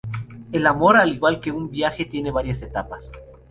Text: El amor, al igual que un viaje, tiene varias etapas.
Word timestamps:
El 0.51 0.65
amor, 0.65 0.97
al 0.97 1.09
igual 1.13 1.39
que 1.39 1.51
un 1.51 1.69
viaje, 1.69 2.05
tiene 2.05 2.31
varias 2.31 2.63
etapas. 2.63 3.11